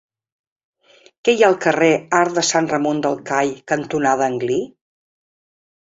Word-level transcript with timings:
Què 1.27 1.35
hi 1.35 1.43
ha 1.43 1.49
al 1.53 1.57
carrer 1.65 1.91
Arc 2.21 2.35
de 2.39 2.45
Sant 2.49 2.71
Ramon 2.73 3.03
del 3.07 3.21
Call 3.31 3.55
cantonada 3.73 4.31
Anglí? 4.33 4.61